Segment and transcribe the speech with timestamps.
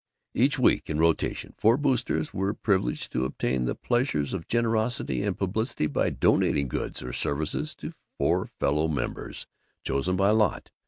[0.33, 5.35] Each week, in rotation, four Boosters were privileged to obtain the pleasures of generosity and
[5.35, 9.45] of publicity by donating goods or services to four fellow members,
[9.83, 10.71] chosen by lot.